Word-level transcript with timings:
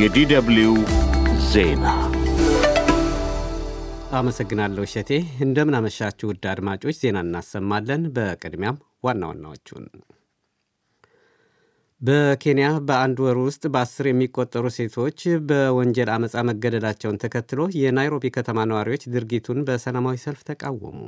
የዲ 0.00 0.25
ደብሊው 0.25 0.74
ዜና 1.48 1.84
አመሰግናለሁ 4.12 4.82
እሸቴ። 4.86 5.10
እንደምን 5.44 5.76
አመሻችሁ 5.78 6.26
ውድ 6.30 6.44
አድማጮች፣ 6.52 6.96
ዜና 7.02 7.18
እናሰማለን። 7.24 8.02
በቅድሚያም 8.16 8.76
ዋና 9.06 9.22
ዋናዎቹን 9.30 9.84
በኬንያ 12.00 12.68
በአንድ 12.86 13.18
ወር 13.24 13.38
ውስጥ 13.42 13.64
በአስር 13.74 14.06
የሚቆጠሩ 14.08 14.64
ሴቶች 14.76 15.18
በወንጀል 15.48 16.10
አመፃ 16.14 16.44
መገደላቸውን 16.48 17.20
ተከትሎ 17.24 17.68
የናይሮቢ 17.80 18.32
ከተማ 18.36 18.64
ነዋሪዎች 18.70 19.04
ድርጊቱን 19.14 19.60
በሰላማዊ 19.68 20.18
ሰልፍ 20.24 20.42
ተቃወሙ። 20.50 20.98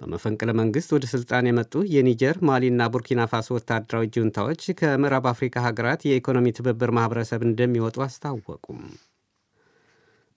በመፈንቅለ 0.00 0.50
መንግሥት 0.58 0.90
ወደ 0.94 1.04
ሥልጣን 1.12 1.48
የመጡ 1.48 1.74
የኒጀር 1.92 2.36
ማሊና 2.48 2.82
ቡርኪና 2.92 3.22
ፋሶ 3.30 3.48
ወታደራዊ 3.56 4.06
ጁንታዎች 4.14 4.62
ከምዕራብ 4.80 5.26
አፍሪካ 5.30 5.64
ሀገራት 5.66 6.02
የኢኮኖሚ 6.06 6.54
ትብብር 6.58 6.90
ማኅበረሰብ 6.96 7.42
እንደሚወጡ 7.46 7.96
አስታወቁም። 8.06 8.80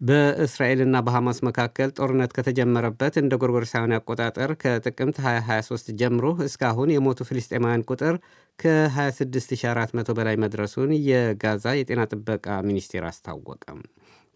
በእስራኤልና 0.02 0.98
በሐማስ 1.06 1.40
መካከል 1.48 1.90
ጦርነት 1.98 2.32
ከተጀመረበት 2.36 3.16
እንደ 3.22 3.34
ጎርጎሮሳውያን 3.42 3.96
አቆጣጠር 3.98 4.52
ከጥቅምት 4.62 5.18
2023 5.24 5.92
ጀምሮ 6.02 6.26
እስካሁን 6.46 6.94
የሞቱ 6.94 7.28
ፍልስጤማውያን 7.30 7.86
ቁጥር 7.90 8.16
ከ26400 8.60 10.18
በላይ 10.20 10.38
መድረሱን 10.44 10.92
የጋዛ 11.10 11.76
የጤና 11.78 12.04
ጥበቃ 12.14 12.48
ሚኒስቴር 12.70 13.06
አስታወቀም። 13.10 13.82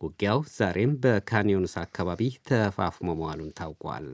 ውጊያው 0.01 0.39
ዛሬም 0.55 0.93
በካንዮንስ 1.03 1.75
አካባቢ 1.81 2.21
ተፋፍሞ 2.49 3.09
መዋሉን 3.15 3.53
ታውቋል። 3.59 4.07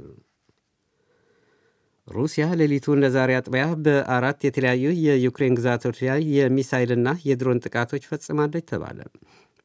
ሩሲያ 2.09 2.45
ሌሊቱን 2.59 3.01
ለዛሬ 3.03 3.31
አጥቢያ 3.37 3.65
በአራት 3.85 4.39
የተለያዩ 4.45 4.85
የዩክሬን 5.05 5.57
ግዛቶች 5.59 5.97
ላይ 6.07 6.21
የሚሳይልና 6.37 7.09
የድሮን 7.27 7.61
ጥቃቶች 7.65 8.07
ፈጽማለች 8.09 8.65
ተባለ። 8.71 8.99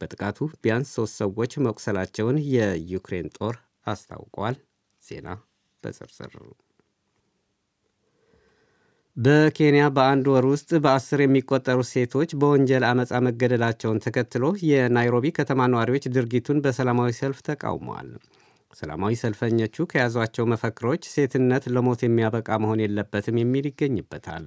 በጥቃቱ 0.00 0.48
ቢያንስ 0.62 0.91
ሦስት 0.96 1.16
ሰዎች 1.22 1.52
መቁሰላቸውን 1.66 2.38
የዩክሬን 2.54 3.30
ጦር 3.38 3.56
አስታውቋል። 3.86 4.56
ዜና 5.02 5.28
በዝርዝር 5.82 6.34
በኬንያ 9.16 9.82
በአንድ 9.97 10.26
ወር 10.30 10.44
ውስጥ 10.52 10.70
በአስር 10.84 11.20
የሚቆጠሩ 11.22 11.80
ሴቶች 11.91 12.30
በወንጀል 12.41 12.84
አመፃ 12.88 13.20
መገደላቸውን 13.26 14.02
ተከትሎ 14.06 14.44
የናይሮቢ 14.69 15.26
ከተማ 15.36 15.66
ነዋሪዎች 15.72 16.06
ድርጊቱን 16.16 16.62
በሰላማዊ 16.64 17.12
ሰልፍ 17.20 17.41
ተቃውመዋል። 17.48 18.08
ሰላማዊ 18.75 19.14
ሰልፈኞቹ 19.20 19.86
ከያዟቸው 19.91 20.44
መፈክሮች 20.53 21.03
ሴትነት 21.12 21.64
ለሞት 21.75 22.00
የሚያበቃ 22.05 22.48
መሆን 22.62 22.83
የለበትም 22.84 23.41
የሚል 23.41 23.66
ይገኝበታል። 23.70 24.47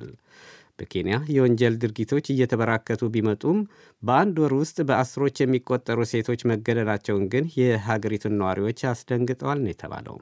በኬንያ 0.79 1.17
የወንጀል 1.35 1.75
ድርጊቶች 1.81 2.25
እየተበራከቱ 2.29 3.03
ቢመጡም 3.13 3.59
በአንድ 4.03 4.35
ወር 4.43 4.53
ውስጥ 4.59 4.77
በአስሮች 4.89 5.37
የሚቆጠሩ 5.41 5.99
ሴቶች 6.11 6.41
መገደላቸውን 6.51 7.23
ግን 7.33 7.45
የሀገሪቱን 7.59 8.37
ነዋሪዎች 8.41 8.81
አስደንግጠዋል 8.91 9.61
ነው 9.63 9.71
የተባለው። 9.71 10.17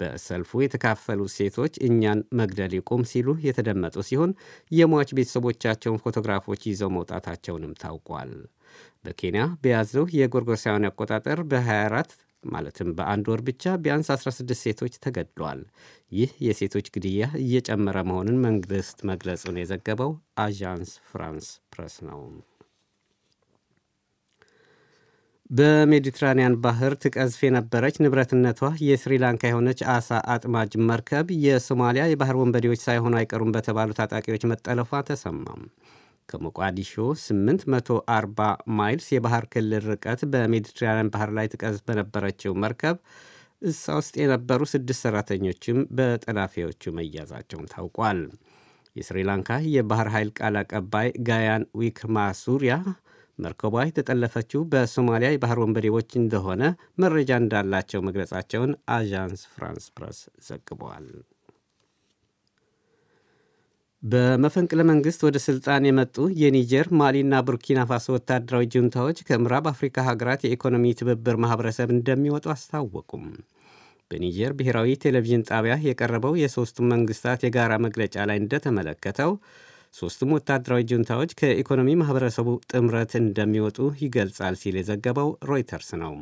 በሰልፉ 0.00 0.50
የተካፈሉ 0.62 1.20
ሴቶች 1.34 1.74
እኛን 1.88 2.20
መግደል 2.38 2.72
ይቁም 2.78 3.02
ሲሉ 3.10 3.28
የተደመጡ 3.44 3.96
ሲሆን 4.08 4.30
የሟች 4.70 5.10
ቤተሰቦቻቸውን 5.18 6.02
ፎቶግራፎች 6.04 6.62
ይዘው 6.70 6.90
መውጣታቸውንም 6.96 7.76
ታውቋል። 7.82 8.32
በኬንያ 9.04 9.42
በያዝነው 9.62 10.06
የጎርጎሳውያን 10.18 10.88
አቆጣጠር 10.88 11.40
በ24 11.50 12.14
ማለትም 12.48 12.88
በአንድ 12.96 13.26
ወር 13.30 13.40
ብቻ 13.46 13.74
ቢያንስ 13.82 14.08
16 14.14 14.54
ሴቶች 14.62 14.96
ተገድለዋል። 15.04 15.60
ይህ 16.12 16.32
የሴቶች 16.46 16.88
ግድያ 16.94 17.28
እየጨመረ 17.42 17.98
መሆኑን 18.08 18.42
መንግሥት 18.44 18.98
መግለጹን 19.10 19.60
የዘገበው 19.60 20.12
አዣንስ 20.38 20.92
ፍራንስ 21.08 21.46
ፕረስ 21.72 21.96
ነው። 22.08 22.20
በሜዲትራኒያን 25.50 26.54
ባህር 26.62 26.92
ትቀዝፍ 27.02 27.40
የነበረች 27.44 27.96
ንብረትነቷ 28.02 28.60
የስሪላንካ 28.86 29.42
የሆነች 29.50 29.80
አሳ 29.94 30.20
አጥማጅ 30.34 30.72
መርከብ 30.88 31.26
የሶማሊያ 31.44 32.04
የባህር 32.10 32.38
ወንበዴዎች 32.40 32.80
ሳይሆኑ 32.86 33.14
አይቀሩም 33.20 33.52
በተባሉ 33.56 33.90
ታጣቂዎች 33.98 34.44
መጠለፏ 34.52 35.02
ተሰማም። 35.10 35.62
ከሞቃዲሾ 36.28 36.92
840 37.22 38.48
miles 38.78 39.06
የባህር 39.14 39.44
ክልል 39.52 39.84
ርቀት 39.90 40.20
በሜዲትራንያን 40.32 41.12
ባህር 41.14 41.30
ላይ 41.38 41.48
ትቀዝፍ 41.52 41.82
በነበረችው 41.88 42.54
መርከብ 42.64 42.96
እሷ 43.62 43.94
ውስጥ 43.98 44.14
የነበሩ 44.20 44.62
ስድስት 44.72 45.02
ሠራተኞችም 45.04 45.78
በጠላፊዎቹ 45.98 46.92
መያዛቸውን 46.96 47.70
ታውቋል። 47.72 48.20
የስሪላንካ 48.96 49.50
የባህር 49.74 50.08
ኃይል 50.14 50.30
ቃል 50.38 50.56
አቀባይ 50.60 51.08
ጋያን 51.28 51.62
ዊክማሱሪያ 51.80 52.74
መርከቧ 53.38 53.76
የተጠለፈችው 53.84 54.60
በሶማሊያ 54.72 55.30
የባህር 55.32 55.60
ወንበዴዎች 55.62 56.10
እንደሆነ 56.20 56.62
መረጃ 57.04 57.30
እንዳላቸው 57.42 58.04
መግለጻቸውን 58.08 58.72
አዣንስ 58.96 59.42
ፍራንስ 59.54 59.86
ፕረስ 59.96 60.18
ዘግበዋል። 60.48 61.08
በመፈንቅለ 64.04 64.80
መንግሥት 64.88 65.20
ወደ 65.26 65.36
ሥልጣን 65.44 65.86
የመጡ 65.88 66.16
የኒጀር 66.40 66.86
ማሊና 66.98 67.34
ቡርኪና 67.46 67.80
ፋሶ 67.90 68.06
ወታደራዊ 68.14 68.64
ጁንታዎች 68.74 69.18
ከምዕራብ 69.28 69.66
አፍሪካ 69.70 70.04
ሀገራት 70.08 70.42
የኢኮኖሚ 70.44 70.90
ትብብር 70.98 71.36
ማኅበረሰብ 71.44 71.88
እንደሚወጡ 71.94 72.46
አስታወቁም። 72.54 73.24
በኒጀር 74.10 74.52
ብሔራዊ 74.58 74.90
ቴሌቪዥን 75.04 75.46
ጣቢያ 75.50 75.76
የቀረበው 75.86 76.34
የሦስቱም 76.40 76.90
መንግሥታት 76.92 77.46
የጋራ 77.46 77.72
መግለጫ 77.86 78.26
ላይ 78.30 78.38
እንደተመለከተው 78.42 79.32
ሦስቱም 79.94 80.34
ወታደራዊ 80.36 80.82
ጁንታዎች 80.90 81.32
ከኢኮኖሚ 81.40 81.90
ማኅበረሰቡ 82.00 82.48
ጥምረት 82.70 83.12
እንደሚወጡ 83.20 83.90
ይገልጻል 84.02 84.56
ሲል 84.62 84.76
የዘገበው 84.80 85.30
ሮይተርስ 85.48 85.90
ነው። 86.02 86.14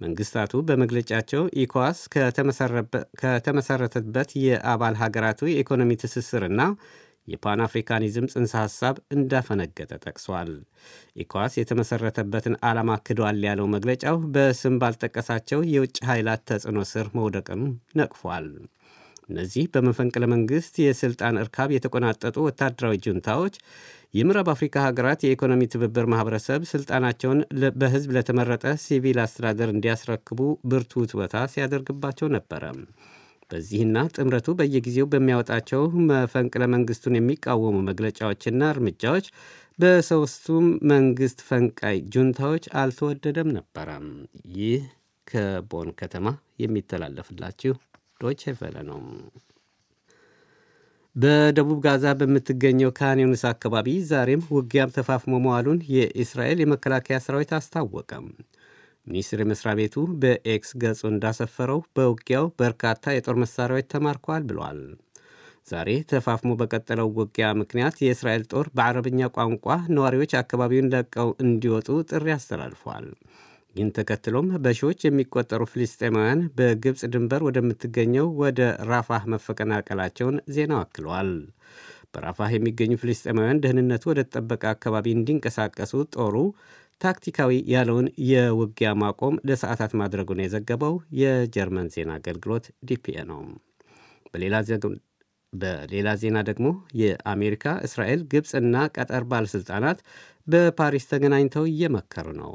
መንግስታቱ 0.00 0.52
በመግለጫቸው 0.68 1.42
ኢኮዋስ 1.62 1.98
ከተመሠረተበት 3.22 4.30
የአባል 4.44 4.96
ሀገራቱ 5.02 5.48
የኢኮኖሚ 5.50 5.92
ትስስርና 6.02 6.62
የፓን 7.28 7.60
አፍሪካኒዝም 7.64 8.28
ጽንሰ 8.32 8.52
ሐሳብ 8.60 8.96
እንዳፈነገጠ 9.14 9.92
ጠቅሷል። 10.04 10.50
ኢኮዋስ 11.22 11.54
የተመሠረተበትን 11.58 12.58
ዓላማ 12.68 12.98
ክዷል 13.06 13.40
ያለው 13.48 13.66
መግለጫው 13.74 14.18
በስም 14.34 14.76
ባልጠቀሳቸው 14.82 15.62
የውጭ 15.72 15.96
ኃይላት 16.10 16.44
ተጽዕኖ 16.50 16.80
ስር 16.92 17.08
መውደቅም 17.18 17.62
ነቅፏል። 18.00 18.46
እነዚህ 19.28 19.64
በመፈንቅለ 19.72 20.24
መንግሥት 20.32 20.74
የሥልጣን 20.82 21.40
እርካብ 21.40 21.70
የተቆናጠጡ 21.74 22.36
ወታደራዊ 22.46 22.96
ጁንታዎች 23.04 23.54
የምዕራብ 24.14 24.48
አፍሪካ 24.52 24.84
ሀገራት 24.84 25.20
የኢኮኖሚ 25.24 25.62
ትብብር 25.72 26.06
ማኅበረሰብ 26.12 26.60
ሥልጣናቸውን 26.70 27.40
በሕዝብ 27.80 28.10
ለተመረጠ 28.16 28.66
ሲቪል 28.84 29.18
አስተዳደር 29.24 29.70
እንዲያስረክቡ 29.72 30.38
ብርቱ 30.70 30.92
ውትወታ 31.02 31.44
ሲያደርግባቸው 31.52 32.28
ነበረ። 32.36 32.62
በዚህና 33.50 33.96
ጥምረቱ 34.14 34.54
በየጊዜው 34.58 35.06
በሚያወጣቸው 35.10 35.82
መፈንቅለ 36.08 36.62
መንግሥቱን 36.72 37.18
የሚቃወሙ 37.18 37.76
መግለጫዎችና 37.88 38.70
እርምጃዎች 38.72 39.26
በሦስቱም 39.78 40.64
መንግሥት 40.90 41.40
ፈንቃይ 41.48 41.98
ጁንታዎች 42.12 42.64
አልተወደደም 42.80 43.50
ነበረ። 43.58 43.88
ይህ 44.58 44.82
ከቦን 45.26 45.90
ከተማ 46.00 46.26
የሚተላለፍላችሁ 46.62 47.74
ዶይቼ 48.20 48.52
ቬለ 48.58 48.76
ነው። 48.88 49.00
በደቡብ 51.16 51.78
ጋዛ 51.84 52.06
በምትገኘው 52.18 52.90
ካን 52.96 53.22
ዩኒስ 53.22 53.42
አካባቢ 53.50 53.88
ዛሬም 54.10 54.42
ውጊያም 54.56 54.94
ተፋፍሞ 54.96 55.34
መዋሉን 55.44 55.78
የእስራኤል 55.94 56.58
የመከላከያ 56.62 57.18
ሰራዊት 57.26 57.52
አስታወቀም። 57.58 58.26
ሚኒስቴር 59.06 59.40
መስሪያ 59.48 59.72
ቤቱ 59.78 59.94
በኤክስ 60.22 60.70
ገጹ 60.82 61.00
እንዳሰፈረው 61.10 61.80
በውጊያው 61.96 62.46
በርካታ 62.60 63.14
የጦር 63.14 63.36
መሳሪያዎች 63.42 63.90
ተማርከዋል 63.94 64.44
ብሏል። 64.48 64.80
ዛሬ 65.68 65.88
ተፋፍሞ 66.10 66.50
በቀጠለው 66.58 67.08
ውጊያ 67.16 67.46
ምክንያት 67.60 67.96
የእስራኤል 68.02 68.44
ጦር 68.52 68.66
በአረብኛ 68.76 69.28
ቋንቋ 69.36 69.66
ነዋሪዎች 69.96 70.32
አካባቢውን 70.40 70.90
ለቀው 70.94 71.30
እንዲወጡ 71.44 71.88
ጥሪ 72.10 72.26
አስተላልፏል። 72.36 73.06
ይህን 73.76 73.90
ተከትሎም 73.96 74.46
በሺዎች 74.64 75.00
የሚቆጠሩ 75.04 75.62
ፍልስጤማውያን 75.70 76.40
በግብፅ 76.58 77.00
ድንበር 77.12 77.42
ወደምትገኘው 77.46 78.26
ወደ 78.40 78.60
ራፋህ 78.90 79.24
መፈቀናቀላቸውን 79.32 80.36
ዜናው 80.54 80.80
አክለዋል። 80.82 81.30
በራፋህ 82.14 82.52
የሚገኙ 82.54 82.92
ፍልስጤማውያን 83.00 83.60
ደህንነቱ 83.64 84.04
ወደ 84.10 84.20
ተጠበቀ 84.26 84.64
አካባቢ 84.72 85.06
እንዲንቀሳቀሱ 85.14 85.92
ጦሩ 86.16 86.36
ታክቲካዊ 87.00 87.52
ያለውን 87.72 88.06
የውጊያ 88.30 88.90
ማቆም 89.02 89.34
ለሰዓታት 89.48 89.92
ማድረጉን 90.00 90.42
የዘገበው 90.44 90.94
የጀርመን 91.20 91.90
ዜና 91.96 92.12
አገልግሎት 92.20 92.66
ዲፒኤ 92.88 93.18
ነው። 93.30 93.42
በሌላ 94.32 96.08
ዜና 96.22 96.38
ደግሞ 96.48 96.66
የአሜሪካ፣ 97.00 97.74
እስራኤል፣ 97.86 98.20
ግብፅና 98.32 98.76
ቀጠር 98.96 99.24
ባለሥልጣናት 99.30 99.98
በፓሪስ 100.46 101.06
ተገናኝተው 101.12 101.64
እየመከሩ 101.70 102.26
ነው። 102.40 102.52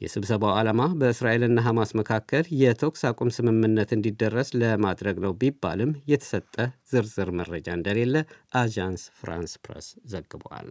የስብሰባው 0.00 0.52
ዓላማ 0.56 0.82
በእስራኤልና 0.98 1.60
ሐማስ 1.66 1.90
መካከል 2.00 2.44
የተኩስ 2.60 3.02
አቁም 3.08 3.30
ስምምነት 3.36 3.92
እንዲደረስ 3.96 4.50
ለማድረግ 4.60 5.18
ነው 5.24 5.34
ቢባልም 5.40 5.92
የተሰጠ 6.12 6.54
ዝርዝር 6.92 7.30
መረጃ 7.38 7.68
እንደሌለ 7.76 8.14
አዣንስ 8.60 9.04
ፍራንስ 9.20 9.54
ፕረስ 9.64 9.88
ዘግቧል። 10.12 10.70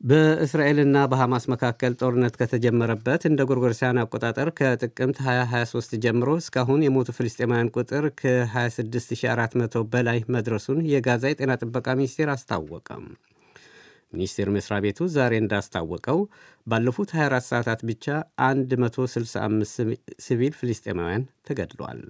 በእስራኤልና 0.00 0.98
በሐማስ 1.10 1.44
መካከል 1.52 1.92
ጦርነት 2.00 2.34
ከተጀመረበት 2.40 3.22
እንደ 3.28 3.40
ጎርጎርሳውያን 3.48 4.00
አቆጣጠር 4.02 4.48
ከጥቅምት 4.58 5.18
2023 5.24 5.96
ጀምሮ 6.04 6.30
እስካሁን 6.42 6.84
የሞቱ 6.86 7.10
ፍልስጤማውያን 7.18 7.72
ቁጥር 7.76 8.06
ከ26400 8.20 9.82
በላይ 9.92 10.20
መድረሱን 10.36 10.80
የጋዛ 10.92 11.32
የጤና 11.32 11.58
ጥበቃ 11.62 11.88
ሚኒስቴር 12.00 12.30
አስታወቀም። 12.34 13.04
ሚኒስቴር 14.12 14.48
መስሪያ 14.54 14.78
ቤቱ 14.84 15.06
ዛሬ 15.14 15.32
እንዳስታወቀው 15.40 16.18
ባለፉት 16.66 17.10
24 17.16 17.48
ሰዓታት 17.50 17.80
ብቻ 17.90 18.06
165 18.42 19.82
ሲቪል 20.24 20.54
ፍልስጤማውያን 20.60 21.24
ተገድሏል። 21.48 22.00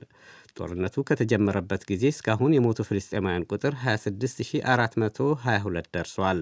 ጦርነቱ 0.56 0.96
ከተጀመረበት 1.08 1.82
ጊዜ 1.90 2.04
እስካሁን 2.14 2.54
የሞቱ 2.56 2.78
ፍልስጤማውያን 2.88 3.46
ቁጥር 3.50 3.74
26422 3.84 5.90
ደርሷል። 5.96 6.40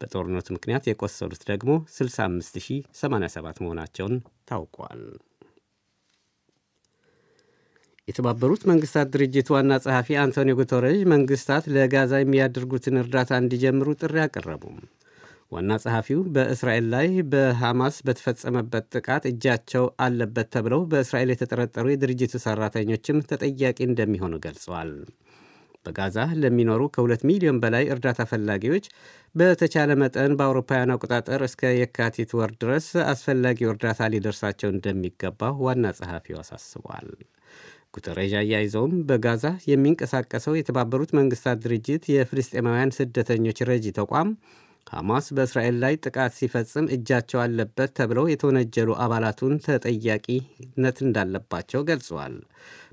በጦርነቱ 0.00 0.46
ምክንያት 0.56 0.84
የቆሰሉት 0.88 1.42
ደግሞ 1.50 1.70
65087 1.94 3.62
መሆናቸውን 3.64 4.14
ታውቋል። 4.50 5.02
የተባበሩት 8.08 8.62
መንግስታት 8.70 9.08
ድርጅት 9.14 9.48
ዋና 9.54 9.72
ጸሐፊ 9.84 10.16
አንቶኒዮ 10.22 10.54
ጉተረዥ 10.58 10.98
መንግስታት 11.12 11.64
ለጋዛ 11.74 12.12
የሚያደርጉትን 12.20 13.00
እርዳታ 13.02 13.30
እንዲጀምሩ 13.42 13.94
ጥሪ 14.00 14.16
አቀረቡ። 14.24 14.64
ዋና 15.54 15.72
ጸሐፊው 15.82 16.20
በእስራኤል 16.34 16.86
ላይ 16.94 17.08
በሐማስ 17.32 17.96
በተፈጸመበት 18.06 18.86
ጥቃት 18.94 19.24
እጃቸው 19.30 19.84
አለበት 20.06 20.48
ተብለው 20.54 20.80
በእስራኤል 20.92 21.32
የተጠረጠሩ 21.32 21.86
የድርጅቱ 21.90 22.40
ሠራተኞችም 22.44 23.24
ተጠያቂ 23.30 23.78
እንደሚሆኑ 23.88 24.34
ገልጸዋል። 24.46 24.92
በጋዛ 25.86 26.18
ለሚኖሩ 26.42 26.82
ከሁለት 26.94 27.22
ሚሊዮን 27.30 27.60
በላይ 27.62 27.84
እርዳታ 27.94 28.20
ፈላጊዎች 28.30 28.84
በተቻለ 29.34 29.90
መጠን 30.02 30.36
በአውሮፓውያን 30.38 30.94
አቆጣጠር 30.94 31.42
እስከ 31.48 31.72
የካቲት 31.78 32.32
ወር 32.38 32.52
ድረስ 32.62 32.88
አስፈላጊው 33.10 33.72
እርዳታ 33.74 34.08
ሊደርሳቸው 34.14 34.72
እንደሚገባ 34.72 35.52
ዋና 35.66 35.92
ጸሐፊው 35.98 36.38
አሳስበዋል። 36.42 37.08
ጉተሬዥ 37.94 38.32
አያይዘውም 38.38 38.94
በጋዛ 39.08 39.44
የሚንቀሳቀሰው 39.70 40.54
የተባበሩት 40.56 41.10
መንግስታት 41.18 41.60
ድርጅት 41.64 42.04
የፍልስጤማውያን 42.14 42.94
ስደተኞች 42.98 43.60
ረጂ 43.70 43.92
ተቋም 43.98 44.30
ሐማስ 44.86 45.26
በእስራኤል 45.36 45.76
ላይ 45.82 45.94
ጥቃት 46.02 46.32
ሲፈጽም 46.38 46.90
እጃቸው 46.96 47.38
አለበት 47.42 47.90
ተብለው 47.98 48.26
የተወነጀሉ 48.30 48.90
አባላቱን 49.04 49.54
ተጠያቂነት 49.66 50.98
እንዳለባቸው 51.04 51.86
ገልጸዋል። 51.88 52.34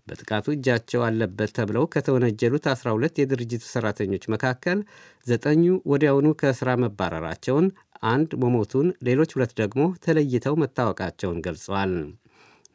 በጥቃቱ 0.08 0.46
እጃቸው 0.54 1.02
አለበት 1.08 1.52
ተብለው 1.58 1.86
ከተወነጀሉት 1.94 2.66
12 2.72 3.22
የድርጅቱ 3.22 3.64
ሠራተኞች 3.74 4.24
መካከል 4.34 4.80
ዘጠኙ 5.26 5.62
ወዲያውኑ 5.92 6.30
ከሥራ 6.42 6.70
መባረራቸውን፣ 6.84 7.68
አንድ 8.10 8.32
መሞቱን፣ 8.44 8.88
ሌሎች 9.08 9.34
ሁለት 9.36 9.54
ደግሞ 9.60 9.82
ተለይተው 10.06 10.56
መታወቃቸውን 10.62 11.44
ገልጸዋል። 11.46 11.94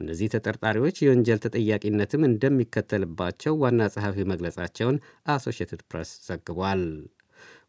እነዚህ 0.00 0.30
ተጠርጣሪዎች 0.34 0.96
የወንጀል 1.02 1.38
ተጠያቂነትም 1.44 2.26
እንደሚከተልባቸው 2.28 3.54
ዋና 3.62 3.88
ጸሐፊ 3.94 4.26
መግለጻቸውን 4.32 4.96
አሶሺየትድ 5.34 5.82
ፕሬስ 5.90 6.10
ዘግቧል። 6.26 6.82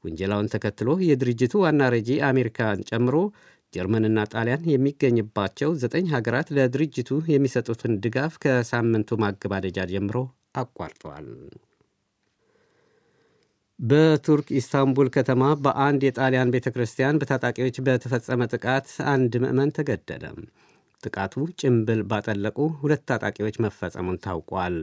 ውንጀላውን 0.04 0.52
ተከትሎ 0.54 0.90
የድርጅቱ 1.06 1.54
ዋና 1.64 1.84
ረጂ 1.94 2.10
አሜሪካን 2.28 2.84
ጨምሮ 2.90 3.16
ጀርመንና 3.74 4.20
ጣሊያን 4.34 4.70
የሚገኝባቸው 4.72 5.72
ዘጠኝ 5.82 6.06
ሀገራት 6.14 6.50
ለድርጅቱ 6.58 7.20
የሚሰጡትን 7.34 7.96
ድጋፍ 8.04 8.36
ከሳምንቱ 8.44 9.20
ማገባደጃ 9.24 9.88
ጀምሮ 9.92 10.18
አቋርጠዋል። 10.62 11.28
በቱርክ 13.80 14.48
ኢስታንቡል 14.60 15.10
ከተማ 15.16 15.44
በአንድ 15.64 16.02
የጣሊያን 16.06 16.54
ቤተ 16.54 16.68
ክርስቲያን 16.76 17.20
በታጣቂዎች 17.22 17.76
በተፈጸመ 17.88 18.48
ጥቃት 18.54 18.88
አንድ 19.12 19.34
ምዕመን 19.44 19.74
ተገደለ። 19.78 20.24
ጥቃቱ 21.04 21.34
ጭምብል 21.60 22.02
ባጠለቁ 22.10 22.58
ሁለት 22.80 23.04
ታጣቂዎች 23.10 23.56
መፈጸሙን 23.64 24.22
ታውቋል። 24.24 24.78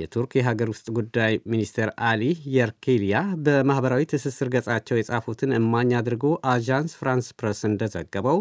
የቱርክ 0.00 0.32
የሀገር 0.38 0.68
ውስጥ 0.72 0.86
ጉዳይ 0.96 1.32
ሚኒስትር 1.52 1.88
አሊ 2.08 2.22
የርሊካያ 2.54 3.16
በማኅበራዊ 3.44 4.02
ትስስር 4.12 4.48
ገጻቸው 4.54 4.98
የጻፉትን 4.98 5.54
እማኝ 5.58 5.90
አድርጎ 5.98 6.24
አዣንስ 6.52 6.92
ፍራንስ 7.00 7.28
ፕረስ 7.38 7.60
እንደዘገበው 7.70 8.38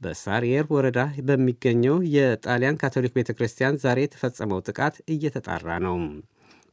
በሳሪየር 0.00 0.66
ወረዳ 0.74 0.98
በሚገኘው 1.28 1.96
የጣሊያን 2.14 2.80
ካቶሊክ 2.82 3.14
ቤተ 3.16 3.30
ክርስቲያን 3.38 3.80
ዛሬ 3.84 3.98
የተፈጸመው 4.04 4.60
ጥቃት 4.68 4.96
እየተጣራ 5.14 5.78
ነው። 5.86 5.96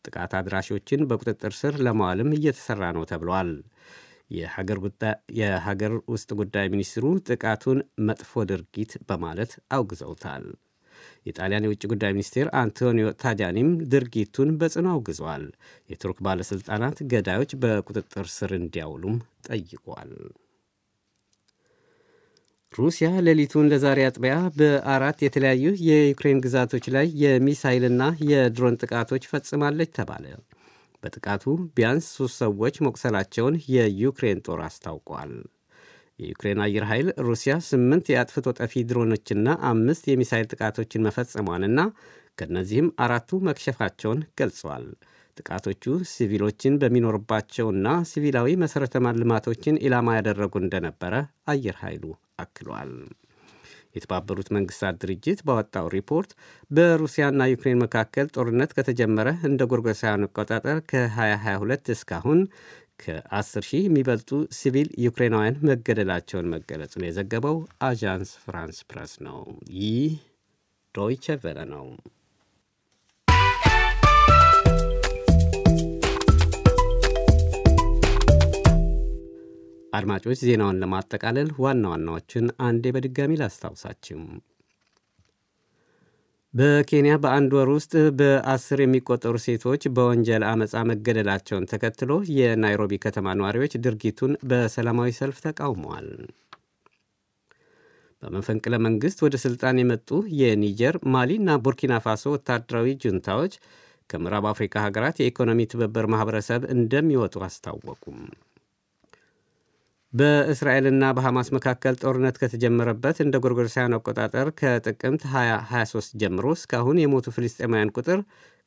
ጥቃት 0.05 0.33
አድራሾችን 0.39 1.05
በቁጥጥር 1.09 1.53
ስር 1.59 1.75
ለማዋልም 1.85 2.35
እየተሠራ 2.37 2.91
ነው 2.97 3.05
ተብሏል። 3.11 3.49
የሀገር 4.31 5.94
ውስጥ 6.10 6.30
ጉዳይ 6.39 6.68
ሚኒስትሩ 6.74 7.06
ጥቃቱን 7.30 7.80
መጥፎ 8.07 8.44
ድርጊት 8.51 8.94
በማለት 9.10 9.51
አውግዘውታል። 9.72 10.45
የጣሊያን 11.27 11.66
የውጭ 11.66 11.83
ጉዳይ 11.92 12.12
ሚኒስቴር 12.16 12.48
አንቶኒዮ 12.60 13.07
ታጃኒም 13.22 13.69
ድርጊቱን 13.92 14.50
በጽኑ 14.60 14.88
አውግዘዋል። 14.92 15.45
የቱርክ 15.89 16.18
ባለሥልጣናት 16.25 16.98
ገዳዮች 17.12 17.54
በቁጥጥር 17.63 18.27
ስር 18.36 18.51
እንዲያውሉም 18.60 19.18
ጠይቋል። 19.48 20.12
ሩሲያ 22.74 23.10
ሌሊቱን 23.25 23.69
ለዛሬ 23.72 24.00
አጥቢያ 24.07 24.38
በአራት 24.57 25.19
የተለያዩ 25.24 25.66
የዩክሬን 25.88 26.42
ግዛቶች 26.45 26.86
ላይ 26.95 27.07
የሚሳይልና 27.22 28.01
የድሮን 28.31 28.80
ጥቃቶች 28.81 29.30
ፈጽማለች 29.31 29.92
ተባለ። 29.98 30.25
በጥቃቱ 31.05 31.43
ቢያንስ 31.75 32.05
ሶስት 32.17 32.37
ሰዎች 32.43 32.77
መቁሰላቸውን 32.85 33.57
የዩክሬን 33.73 34.41
ጦር 34.47 34.61
አስታውቋል። 34.67 35.33
የዩክሬን 36.19 36.59
አየር 36.65 36.85
ኃይል 36.89 37.07
ሩሲያ 37.27 37.53
ስምንት 37.67 38.05
የአጥፍቶ 38.11 38.53
ጠፊ 38.59 38.83
ድሮኖችና 38.89 39.57
አምስት 39.69 40.03
የሚሳይል 40.11 40.47
ጥቃቶችን 40.53 41.05
መፈጸሟንና 41.07 41.79
ከእነዚህም 42.39 42.87
አራቱ 43.03 43.39
መክሸፋቸውን 43.47 44.21
ገልጸዋል። 44.39 44.85
ጥቃቶቹ 45.37 45.83
ሲቪሎችን 46.11 46.79
በሚኖርባቸውና 46.81 47.87
ሲቪላዊ 48.09 48.55
መሠረተ 48.61 48.93
ልማቶችን 49.19 49.81
ኢላማ 49.85 50.15
ያደረጉ 50.17 50.55
እንደነበረ 50.61 51.13
አየር 51.47 51.77
ኃይሉ 51.83 52.05
አክሏል። 52.39 52.93
የተባበሩት 53.95 54.50
መንግስታት 54.56 55.00
ድርጅት 55.01 55.39
ባወጣው 55.47 55.88
ሪፖርት 55.95 56.31
በሩሲያና 56.71 57.47
ዩክሬን 57.51 57.81
መካከል 57.83 58.27
ጦርነት 58.36 58.74
ከተጀመረ 58.77 59.30
እንደ 59.50 59.68
ጎርጎሳውያን 59.71 60.25
አቆጣጠር 60.27 60.80
ከ2022 60.92 61.94
እስካሁን 61.95 62.42
ከ10 63.03 63.63
ሺህ 63.68 63.81
የሚበልጡ 63.86 64.29
ሲቪል 64.58 64.89
ዩክሬናውያን 65.05 65.58
መገደላቸውን 65.69 66.51
መገለጹን 66.53 67.08
የዘገበው 67.08 67.58
አዣንስ 67.88 68.31
ፍራንስ 68.43 68.77
ፕረስ 68.91 69.13
ነው። 69.27 69.39
ይህ 69.79 70.13
ዶይቸ 70.96 71.36
ቬለ 71.41 71.60
ነው። 71.74 71.86
አድማጮች 79.95 80.39
ዜናውን 80.45 80.79
ለማጠቃለል 80.81 81.49
ዋና 81.63 81.83
ዋናዎችን 81.91 82.45
አንዴ 82.67 82.93
በድጋሚ 82.95 83.33
ላስታውሳችሁ። 83.41 84.19
በኬንያ 86.53 87.13
በአንድ 87.23 87.51
ወር 87.57 87.69
ውስጥ 87.73 87.93
በአስር 88.19 88.79
የሚቆጠሩ 88.81 89.35
ሴቶች 89.45 89.83
በወንጀል 89.95 90.43
አመፃ 90.49 90.83
መገደላቸውን 90.89 91.67
ተከትሎ 91.71 92.11
የናይሮቢ 92.35 92.99
ከተማ 93.05 93.33
ነዋሪዎች 93.39 93.73
ድርጊቱን 93.85 94.33
በሰላማዊ 94.51 95.11
ሰልፍ 95.19 95.39
ተቃውመዋል። 95.45 96.07
በመፈንቅለ 98.23 98.75
መንግሥት 98.85 99.19
ወደ 99.25 99.35
ሥልጣን 99.43 99.81
የመጡ 99.81 100.09
የኒጀር 100.39 100.95
ማሊና 101.13 101.57
ቡርኪና 101.63 101.95
ፋሶ 102.05 102.23
ወታደራዊ 102.35 102.95
ጁንታዎች 103.03 103.55
ከምዕራብ 104.09 104.45
አፍሪካ 104.49 104.83
ሀገራት 104.85 105.19
የኢኮኖሚ 105.21 105.61
ትብብር 105.71 106.07
ማኅበረሰብ 106.13 106.63
እንደሚወጡ 106.75 107.35
አስታወቁም። 107.45 108.19
በእስራኤልና 110.15 111.05
በሐማስ 111.15 111.48
መካከል 111.55 111.95
ጦርነት 112.01 112.36
ከተጀመረበት 112.41 113.17
እንደ 113.24 113.36
ጎርጎሮሳውያን 113.43 113.95
አቆጣጠር 113.98 114.48
ከጥቅምት 114.60 115.24
2023 115.31 116.13
ጀምሮ 116.22 116.45
እስካሁን 116.57 117.01
የሞቱ 117.01 117.34
ፍልስጤማውያን 117.36 117.93
ቁጥር 117.95 118.19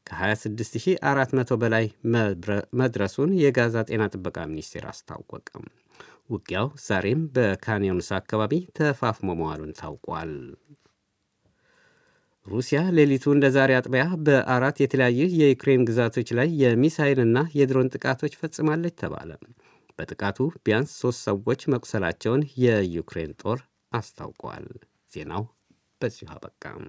ከ26400 0.07 1.59
በላይ 1.63 1.87
መድረሱን 2.81 3.31
የጋዛ 3.43 3.85
ጤና 3.89 4.05
ጥበቃ 4.15 4.37
ሚኒስቴር 4.51 4.85
አስታወቀም። 4.93 5.65
ውጊያው 6.31 6.69
ዛሬም 6.87 7.23
በካንዮንስ 7.37 8.11
አካባቢ 8.19 8.53
ተፋፍሞ 8.79 9.29
መዋሉን 9.41 9.73
ታውቋል። 9.81 10.33
ሩሲያ 12.47 12.81
ሌሊቱ 12.97 13.25
እንደ 13.35 13.47
ዛሬ 13.57 13.71
አጥቢያ 13.79 14.05
በአራት 14.27 14.77
የተለያዩ 14.83 15.21
የዩክሬን 15.41 15.87
ግዛቶች 15.89 16.29
ላይ 16.39 16.51
የሚሳይልና 16.63 17.39
የድሮን 17.59 17.91
ጥቃቶች 17.95 18.39
ፈጽማለች 18.41 18.97
ተባለ። 19.03 19.33
በጥቃቱ 19.99 20.39
ቢያንስ 20.61 20.93
ሦስት 21.01 21.21
ሰዎች 21.29 21.63
መቁሰላቸውን 21.73 22.43
የዩክሬን 22.63 23.33
ጦር 23.43 23.61
አስታውቋል። 23.93 24.67
ዜናው 25.13 25.45
በዚሁ 26.01 26.29
አበቃም። 26.35 26.85